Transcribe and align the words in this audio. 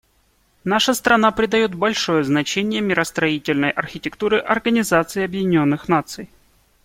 Наша 0.63 0.95
страна 0.95 1.29
придает 1.29 1.75
большое 1.75 2.23
значение 2.23 2.81
миростроительной 2.81 3.69
архитектуре 3.69 4.39
Организации 4.39 5.21
Объединенных 5.23 5.87
Наций. 5.87 6.31